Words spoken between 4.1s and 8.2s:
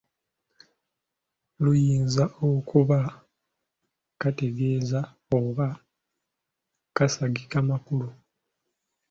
kategeeza oba kasagika makulu.